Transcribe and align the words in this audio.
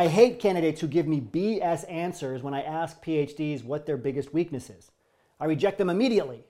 I 0.00 0.06
hate 0.06 0.40
candidates 0.40 0.80
who 0.80 0.88
give 0.88 1.06
me 1.06 1.20
BS 1.20 1.84
answers 1.92 2.42
when 2.42 2.54
I 2.54 2.62
ask 2.62 3.04
PhDs 3.04 3.62
what 3.62 3.84
their 3.84 3.98
biggest 3.98 4.32
weakness 4.32 4.70
is. 4.70 4.90
I 5.38 5.44
reject 5.44 5.76
them 5.76 5.90
immediately. 5.90 6.42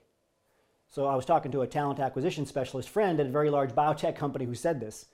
So 0.87 1.05
I 1.05 1.15
was 1.15 1.25
talking 1.25 1.51
to 1.51 1.61
a 1.61 1.67
talent 1.67 1.99
acquisition 1.99 2.45
specialist 2.45 2.87
friend 2.87 3.19
at 3.19 3.25
a 3.25 3.29
very 3.29 3.49
large 3.49 3.71
biotech 3.71 4.15
company 4.15 4.45
who 4.45 4.55
said 4.55 4.79
this. 4.79 5.07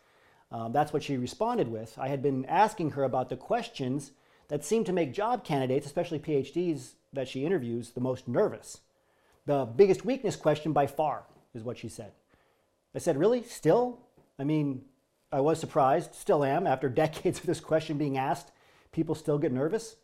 Um, 0.51 0.71
that's 0.71 0.93
what 0.93 1.01
she 1.01 1.17
responded 1.17 1.67
with. 1.67 1.97
I 1.97 2.09
had 2.09 2.21
been 2.21 2.45
asking 2.45 2.91
her 2.91 3.03
about 3.03 3.29
the 3.29 3.37
questions 3.37 4.11
that 4.49 4.63
seem 4.63 4.83
to 4.83 4.93
make 4.93 5.15
job 5.15 5.43
candidates, 5.43 5.87
especially 5.87 6.19
PhDs 6.19 6.91
that 7.13 7.27
she 7.27 7.43
interviews, 7.43 7.89
the 7.89 8.01
most 8.01 8.27
nervous. 8.27 8.81
The 9.47 9.65
biggest 9.65 10.05
weakness 10.05 10.35
question 10.35 10.73
by 10.73 10.85
far 10.85 11.23
is 11.55 11.63
what 11.63 11.79
she 11.79 11.89
said. 11.89 12.11
I 12.93 12.99
said, 12.99 13.17
Really? 13.17 13.41
Still? 13.41 13.97
I 14.37 14.43
mean, 14.43 14.83
I 15.31 15.41
was 15.41 15.59
surprised, 15.59 16.15
still 16.15 16.43
am, 16.43 16.65
after 16.65 16.89
decades 16.89 17.39
of 17.39 17.45
this 17.45 17.59
question 17.59 17.97
being 17.97 18.17
asked. 18.17 18.51
People 18.91 19.15
still 19.15 19.37
get 19.37 19.51
nervous? 19.51 19.95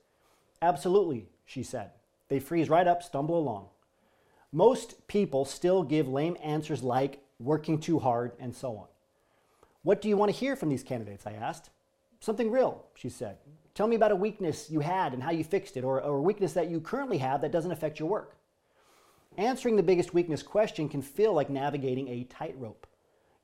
Absolutely, 0.61 1.29
she 1.45 1.63
said. 1.63 1.91
They 2.29 2.39
freeze 2.39 2.69
right 2.69 2.87
up, 2.87 3.03
stumble 3.03 3.37
along. 3.37 3.67
Most 4.51 5.07
people 5.07 5.45
still 5.45 5.83
give 5.83 6.07
lame 6.07 6.37
answers 6.43 6.83
like 6.83 7.23
working 7.39 7.79
too 7.79 7.99
hard 7.99 8.33
and 8.39 8.55
so 8.55 8.77
on. 8.77 8.87
What 9.81 10.01
do 10.01 10.07
you 10.07 10.15
want 10.15 10.31
to 10.31 10.37
hear 10.37 10.55
from 10.55 10.69
these 10.69 10.83
candidates? 10.83 11.25
I 11.25 11.33
asked. 11.33 11.69
Something 12.19 12.51
real, 12.51 12.85
she 12.95 13.09
said. 13.09 13.37
Tell 13.73 13.87
me 13.87 13.95
about 13.95 14.11
a 14.11 14.15
weakness 14.15 14.69
you 14.69 14.79
had 14.79 15.13
and 15.13 15.21
how 15.21 15.31
you 15.31 15.43
fixed 15.43 15.75
it, 15.75 15.83
or, 15.83 16.01
or 16.01 16.17
a 16.17 16.21
weakness 16.21 16.53
that 16.53 16.69
you 16.69 16.79
currently 16.79 17.17
have 17.17 17.41
that 17.41 17.51
doesn't 17.51 17.71
affect 17.71 17.99
your 17.99 18.07
work. 18.07 18.37
Answering 19.37 19.75
the 19.75 19.83
biggest 19.83 20.13
weakness 20.13 20.43
question 20.43 20.87
can 20.87 21.01
feel 21.01 21.33
like 21.33 21.49
navigating 21.49 22.07
a 22.07 22.23
tightrope. 22.25 22.87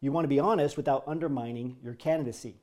You 0.02 0.12
want 0.12 0.24
to 0.24 0.30
be 0.30 0.40
honest 0.40 0.78
without 0.78 1.04
undermining 1.08 1.78
your 1.84 1.94
candidacy. 1.94 2.62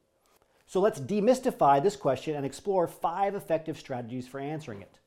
So 0.67 0.81
let's 0.81 1.01
demystify 1.01 1.83
this 1.83 1.97
question 1.97 2.35
and 2.35 2.45
explore 2.45 2.89
five 2.89 3.35
effective 3.35 3.79
strategies 3.79 4.27
for 4.27 4.41
answering 4.41 4.83
it. 4.83 4.99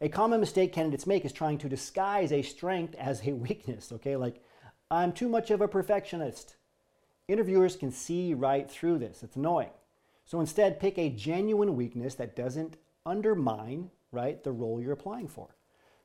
A 0.00 0.08
common 0.08 0.40
mistake 0.40 0.72
candidates 0.72 1.06
make 1.06 1.24
is 1.24 1.32
trying 1.32 1.58
to 1.58 1.68
disguise 1.68 2.32
a 2.32 2.42
strength 2.42 2.94
as 2.96 3.26
a 3.26 3.32
weakness, 3.32 3.92
okay? 3.92 4.16
Like, 4.16 4.42
I'm 4.90 5.12
too 5.12 5.28
much 5.28 5.50
of 5.50 5.60
a 5.60 5.68
perfectionist. 5.68 6.56
Interviewers 7.28 7.76
can 7.76 7.90
see 7.90 8.34
right 8.34 8.70
through 8.70 8.98
this. 8.98 9.22
It's 9.22 9.36
annoying. 9.36 9.70
So 10.24 10.40
instead, 10.40 10.80
pick 10.80 10.98
a 10.98 11.10
genuine 11.10 11.76
weakness 11.76 12.14
that 12.16 12.36
doesn't 12.36 12.76
undermine, 13.04 13.90
right, 14.12 14.42
the 14.42 14.52
role 14.52 14.80
you're 14.80 14.92
applying 14.92 15.28
for. 15.28 15.56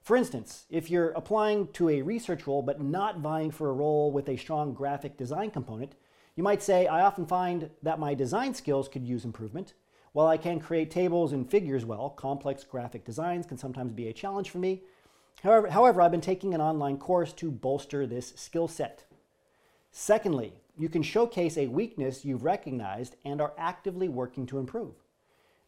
For 0.02 0.16
instance, 0.16 0.66
if 0.70 0.90
you're 0.90 1.12
applying 1.12 1.68
to 1.74 1.90
a 1.90 2.02
research 2.02 2.48
role 2.48 2.64
but 2.64 2.82
not 2.82 3.20
vying 3.20 3.52
for 3.52 3.70
a 3.70 3.74
role 3.74 4.12
with 4.12 4.28
a 4.30 4.38
strong 4.38 4.74
graphic 4.74 5.16
design 5.16 5.52
component, 5.52 5.94
you 6.36 6.44
might 6.44 6.64
say, 6.64 6.88
I 6.88 7.02
often 7.02 7.28
find 7.28 7.70
that 7.84 8.00
my 8.00 8.16
design 8.16 8.56
skills 8.56 8.88
could 8.88 9.06
use 9.06 9.26
improvement. 9.26 9.74
While 10.14 10.28
I 10.28 10.38
can 10.38 10.60
create 10.60 10.90
tables 10.90 11.34
and 11.34 11.50
figures 11.50 11.86
well, 11.86 12.10
complex 12.10 12.64
graphic 12.64 13.06
designs 13.06 13.46
can 13.46 13.58
sometimes 13.58 13.94
be 13.94 14.08
a 14.08 14.14
challenge 14.14 14.50
for 14.50 14.58
me. 14.58 14.82
However, 15.44 15.68
however 15.70 16.02
I've 16.02 16.12
been 16.12 16.20
taking 16.20 16.54
an 16.54 16.62
online 16.62 16.98
course 16.98 17.32
to 17.34 17.52
bolster 17.52 18.08
this 18.08 18.34
skill 18.36 18.68
set. 18.68 19.04
Secondly, 19.92 20.54
you 20.78 20.90
can 20.90 21.04
showcase 21.04 21.58
a 21.58 21.68
weakness 21.68 22.26
you've 22.26 22.44
recognized 22.44 23.18
and 23.24 23.40
are 23.40 23.54
actively 23.58 24.08
working 24.08 24.46
to 24.48 24.58
improve. 24.58 24.96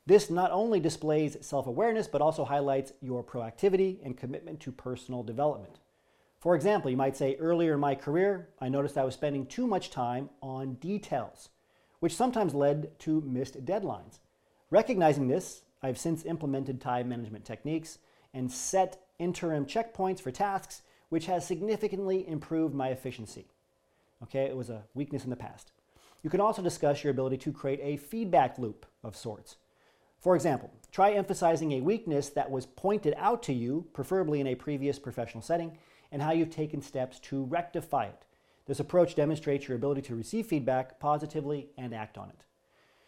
This 0.06 0.30
not 0.30 0.52
only 0.52 0.80
displays 0.80 1.38
self 1.42 1.66
awareness, 1.66 2.08
but 2.08 2.22
also 2.22 2.44
highlights 2.44 2.92
your 3.02 3.23
proactivity 3.23 4.00
and 4.04 4.18
commitment 4.18 4.60
to 4.62 4.72
personal 4.72 5.23
development. 5.23 5.80
For 6.40 6.56
example, 6.56 6.92
you 6.92 6.98
might 6.98 7.16
say, 7.16 7.38
earlier 7.40 7.76
in 7.76 7.80
my 7.80 7.95
career, 7.95 8.50
I 8.60 8.68
noticed 8.68 8.98
I 8.98 9.06
was 9.06 9.14
spending 9.14 9.45
too 9.45 9.66
much 9.66 9.92
time 9.92 10.30
on 10.42 10.73
details, 10.73 11.48
which 12.02 12.16
sometimes 12.16 12.54
led 12.54 13.00
to 13.00 13.22
missed 13.22 13.64
deadlines. 13.64 14.20
Recognizing 14.70 15.30
this, 15.30 15.61
I've 15.82 15.98
since 15.98 16.26
implemented 16.26 16.82
time 16.82 17.08
management 17.08 17.45
techniques 17.45 18.00
and 18.33 18.52
set 18.52 19.06
interim 19.20 19.66
checkpoints 19.66 20.20
for 20.20 20.32
tasks, 20.32 20.82
which 21.08 21.27
has 21.27 21.48
significantly 21.48 22.27
improved 22.27 22.76
my 22.76 22.89
efficiency. 22.89 23.48
Okay, 24.22 24.44
it 24.44 24.58
was 24.58 24.70
a 24.70 24.83
weakness 24.94 25.23
in 25.23 25.30
the 25.30 25.38
past. 25.38 25.72
You 26.23 26.30
can 26.30 26.42
also 26.42 26.61
discuss 26.61 27.06
your 27.06 27.11
ability 27.11 27.38
to 27.38 27.54
create 27.54 27.80
a 27.82 27.95
feedback 27.95 28.60
loop 28.60 28.86
of 29.02 29.16
sorts. 29.16 29.56
For 30.23 30.38
example, 30.38 30.72
try 30.89 31.11
emphasizing 31.11 31.73
a 31.73 31.82
weakness 31.82 32.30
that 32.30 32.50
was 32.50 32.66
pointed 32.66 33.14
out 33.17 33.44
to 33.44 33.54
you, 33.54 33.88
preferably 33.92 34.39
in 34.39 34.48
a 34.48 34.56
previous 34.56 34.98
professional 34.98 35.44
setting, 35.44 35.78
and 36.14 36.22
how 36.22 36.32
you've 36.32 36.50
taken 36.50 36.82
steps 36.82 37.20
to 37.20 37.44
rectify 37.44 38.06
it. 38.06 38.26
This 38.66 38.80
approach 38.80 39.16
demonstrates 39.16 39.67
your 39.67 39.76
ability 39.76 40.04
to 40.04 40.16
receive 40.16 40.48
feedback 40.48 40.98
positively 40.98 41.72
and 41.78 41.94
act 41.94 42.17
on 42.17 42.30
it. 42.30 42.45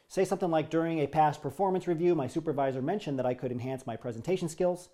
Say 0.09 0.25
something 0.25 0.51
like 0.51 0.69
during 0.69 0.99
a 0.99 1.07
past 1.07 1.41
performance 1.41 1.87
review, 1.87 2.15
my 2.15 2.27
supervisor 2.27 2.81
mentioned 2.81 3.17
that 3.17 3.25
I 3.25 3.33
could 3.33 3.53
enhance 3.53 3.87
my 3.87 3.95
presentation 3.95 4.49
skills. 4.49 4.89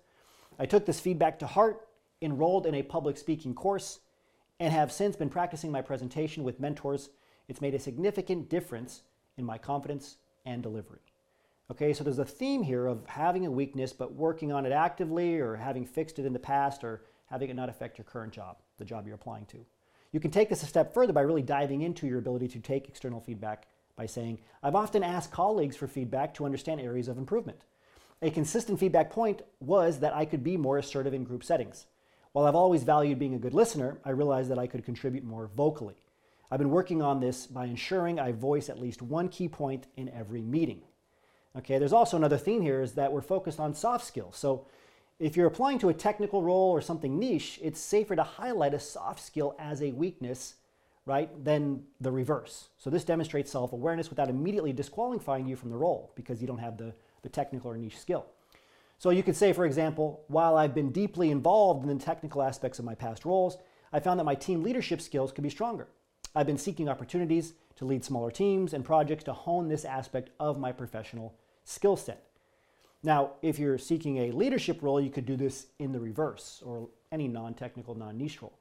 I 0.60 0.66
took 0.66 0.86
this 0.86 1.00
feedback 1.00 1.40
to 1.40 1.48
heart, 1.48 1.88
enrolled 2.20 2.66
in 2.66 2.76
a 2.76 2.84
public 2.84 3.16
speaking 3.16 3.52
course, 3.52 3.98
and 4.60 4.72
have 4.72 4.92
since 4.92 5.16
been 5.16 5.28
practicing 5.28 5.72
my 5.72 5.82
presentation 5.82 6.44
with 6.44 6.60
mentors. 6.60 7.10
It's 7.48 7.60
made 7.60 7.74
a 7.74 7.80
significant 7.80 8.48
difference 8.48 9.02
in 9.36 9.44
my 9.44 9.58
confidence 9.58 10.18
and 10.46 10.62
delivery. 10.62 11.00
Okay, 11.72 11.94
so 11.94 12.04
there's 12.04 12.18
a 12.18 12.24
theme 12.26 12.62
here 12.62 12.86
of 12.86 13.06
having 13.06 13.46
a 13.46 13.50
weakness 13.50 13.94
but 13.94 14.12
working 14.12 14.52
on 14.52 14.66
it 14.66 14.72
actively 14.72 15.40
or 15.40 15.56
having 15.56 15.86
fixed 15.86 16.18
it 16.18 16.26
in 16.26 16.34
the 16.34 16.38
past 16.38 16.84
or 16.84 17.00
having 17.30 17.48
it 17.48 17.56
not 17.56 17.70
affect 17.70 17.96
your 17.96 18.04
current 18.04 18.30
job, 18.30 18.58
the 18.76 18.84
job 18.84 19.06
you're 19.06 19.14
applying 19.14 19.46
to. 19.46 19.64
You 20.12 20.20
can 20.20 20.30
take 20.30 20.50
this 20.50 20.62
a 20.62 20.66
step 20.66 20.92
further 20.92 21.14
by 21.14 21.22
really 21.22 21.40
diving 21.40 21.80
into 21.80 22.06
your 22.06 22.18
ability 22.18 22.48
to 22.48 22.58
take 22.58 22.90
external 22.90 23.20
feedback 23.20 23.68
by 23.96 24.04
saying, 24.04 24.40
I've 24.62 24.74
often 24.74 25.02
asked 25.02 25.32
colleagues 25.32 25.74
for 25.74 25.88
feedback 25.88 26.34
to 26.34 26.44
understand 26.44 26.78
areas 26.78 27.08
of 27.08 27.16
improvement. 27.16 27.64
A 28.20 28.30
consistent 28.30 28.78
feedback 28.78 29.08
point 29.08 29.40
was 29.58 30.00
that 30.00 30.14
I 30.14 30.26
could 30.26 30.44
be 30.44 30.58
more 30.58 30.76
assertive 30.76 31.14
in 31.14 31.24
group 31.24 31.42
settings. 31.42 31.86
While 32.32 32.44
I've 32.44 32.54
always 32.54 32.82
valued 32.82 33.18
being 33.18 33.34
a 33.34 33.38
good 33.38 33.54
listener, 33.54 33.96
I 34.04 34.10
realized 34.10 34.50
that 34.50 34.58
I 34.58 34.66
could 34.66 34.84
contribute 34.84 35.24
more 35.24 35.48
vocally. 35.56 36.04
I've 36.50 36.58
been 36.58 36.68
working 36.68 37.00
on 37.00 37.20
this 37.20 37.46
by 37.46 37.64
ensuring 37.64 38.20
I 38.20 38.32
voice 38.32 38.68
at 38.68 38.78
least 38.78 39.00
one 39.00 39.30
key 39.30 39.48
point 39.48 39.86
in 39.96 40.10
every 40.10 40.42
meeting. 40.42 40.82
Okay, 41.56 41.78
there's 41.78 41.92
also 41.92 42.16
another 42.16 42.38
theme 42.38 42.62
here 42.62 42.80
is 42.80 42.92
that 42.92 43.12
we're 43.12 43.20
focused 43.20 43.60
on 43.60 43.74
soft 43.74 44.06
skills. 44.06 44.36
So 44.36 44.66
if 45.18 45.36
you're 45.36 45.46
applying 45.46 45.78
to 45.80 45.90
a 45.90 45.94
technical 45.94 46.42
role 46.42 46.70
or 46.70 46.80
something 46.80 47.18
niche, 47.18 47.60
it's 47.62 47.78
safer 47.78 48.16
to 48.16 48.22
highlight 48.22 48.74
a 48.74 48.80
soft 48.80 49.20
skill 49.20 49.54
as 49.58 49.82
a 49.82 49.92
weakness, 49.92 50.54
right, 51.04 51.28
than 51.44 51.84
the 52.00 52.10
reverse. 52.10 52.68
So 52.78 52.88
this 52.88 53.04
demonstrates 53.04 53.52
self-awareness 53.52 54.08
without 54.08 54.30
immediately 54.30 54.72
disqualifying 54.72 55.46
you 55.46 55.56
from 55.56 55.70
the 55.70 55.76
role 55.76 56.12
because 56.14 56.40
you 56.40 56.46
don't 56.46 56.58
have 56.58 56.78
the, 56.78 56.94
the 57.22 57.28
technical 57.28 57.70
or 57.70 57.76
niche 57.76 57.98
skill. 57.98 58.26
So 58.98 59.10
you 59.10 59.22
could 59.22 59.36
say, 59.36 59.52
for 59.52 59.66
example, 59.66 60.24
while 60.28 60.56
I've 60.56 60.74
been 60.74 60.90
deeply 60.90 61.30
involved 61.30 61.82
in 61.82 61.96
the 61.96 62.02
technical 62.02 62.40
aspects 62.42 62.78
of 62.78 62.84
my 62.86 62.94
past 62.94 63.26
roles, 63.26 63.58
I 63.92 64.00
found 64.00 64.18
that 64.18 64.24
my 64.24 64.34
team 64.34 64.62
leadership 64.62 65.02
skills 65.02 65.32
could 65.32 65.44
be 65.44 65.50
stronger. 65.50 65.88
I've 66.34 66.46
been 66.46 66.56
seeking 66.56 66.88
opportunities 66.88 67.52
to 67.76 67.84
lead 67.84 68.04
smaller 68.04 68.30
teams 68.30 68.72
and 68.72 68.84
projects 68.84 69.24
to 69.24 69.34
hone 69.34 69.68
this 69.68 69.84
aspect 69.84 70.30
of 70.40 70.58
my 70.58 70.72
professional 70.72 71.34
skill 71.64 71.96
set. 71.96 72.24
Now, 73.02 73.32
if 73.42 73.58
you're 73.58 73.78
seeking 73.78 74.18
a 74.18 74.30
leadership 74.32 74.80
role, 74.82 75.00
you 75.00 75.10
could 75.10 75.26
do 75.26 75.36
this 75.36 75.66
in 75.78 75.92
the 75.92 76.00
reverse 76.00 76.62
or 76.64 76.88
any 77.10 77.28
non 77.28 77.54
technical, 77.54 77.94
non 77.94 78.16
niche 78.16 78.40
role. 78.40 78.58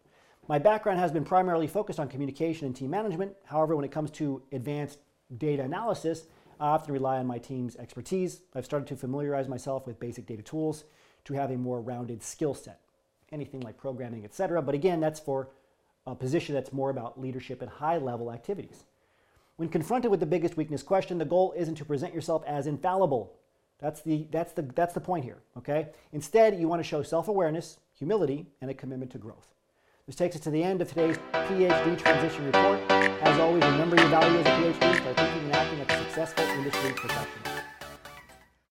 My 0.48 0.58
background 0.58 1.00
has 1.00 1.12
been 1.12 1.24
primarily 1.24 1.68
focused 1.68 2.00
on 2.00 2.08
communication 2.08 2.66
and 2.66 2.76
team 2.76 2.90
management. 2.90 3.36
However, 3.46 3.76
when 3.76 3.86
it 3.86 3.92
comes 3.92 4.10
to 4.12 4.42
advanced 4.52 5.00
data 5.38 5.64
analysis, 5.64 6.26
I 6.60 6.70
often 6.70 6.94
rely 6.94 7.18
on 7.20 7.28
my 7.28 7.38
team's 7.38 7.76
expertise. 7.76 8.42
I've 8.56 8.66
started 8.66 8.88
to 8.90 8.96
familiarize 8.96 9.48
myself 9.48 9.88
with 9.88 10.00
basic 10.00 10.26
data 10.26 10.42
tools 10.42 10.84
to 11.26 11.34
have 11.36 11.52
a 11.52 11.58
more 11.58 11.80
rounded 11.82 12.24
skill 12.24 12.54
set, 12.54 12.82
anything 13.32 13.62
like 13.62 13.78
programming, 13.78 14.26
etc. 14.26 14.62
But 14.62 14.76
again, 14.76 15.00
that's 15.00 15.20
for 15.20 15.50
a 16.08 16.16
position 16.16 16.56
that's 16.56 16.74
more 16.74 16.90
about 16.90 17.20
leadership 17.20 17.62
and 17.62 17.70
high 17.70 17.98
level 17.98 18.32
activities. 18.32 18.86
When 19.62 19.70
confronted 19.70 20.10
with 20.10 20.20
the 20.20 20.26
biggest 20.26 20.58
weakness 20.58 20.82
question, 20.82 21.20
the 21.20 21.26
goal 21.26 21.54
isn't 21.56 21.76
to 21.76 21.86
present 21.86 22.16
yourself 22.16 22.44
as 22.48 22.66
infallible. 22.66 23.38
That's 23.78 24.02
the, 24.02 24.26
that's 24.32 24.54
the, 24.54 24.64
that's 24.64 24.96
the 24.96 25.00
point 25.00 25.24
here, 25.24 25.38
okay? 25.56 25.90
Instead, 26.14 26.60
you 26.60 26.68
want 26.68 26.80
to 26.80 26.84
show 26.84 27.04
self 27.04 27.28
awareness, 27.28 27.78
humility, 27.94 28.48
and 28.62 28.72
a 28.72 28.74
commitment 28.74 29.12
to 29.12 29.20
growth. 29.20 29.54
This 30.08 30.16
takes 30.16 30.36
us 30.36 30.42
to 30.46 30.50
the 30.50 30.64
end 30.64 30.82
of 30.82 30.90
today's 30.90 31.20
PhD 31.32 31.96
Transition 31.96 32.44
Report. 32.46 32.80
As 32.90 33.40
always, 33.40 33.64
remember 33.66 33.98
your 33.98 34.10
value 34.10 34.40
as 34.40 34.48
a 34.48 34.50
PhD, 34.50 34.98
start 34.98 35.16
thinking 35.16 35.44
and 35.44 35.54
acting 35.54 35.78
like 35.78 35.92
a 35.92 35.98
successful 36.06 36.44
industry 36.44 36.94
professional. 36.94 37.51